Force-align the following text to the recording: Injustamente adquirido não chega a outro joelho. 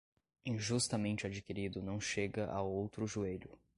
Injustamente 0.45 1.27
adquirido 1.27 1.79
não 1.83 2.01
chega 2.01 2.49
a 2.51 2.59
outro 2.63 3.05
joelho. 3.05 3.59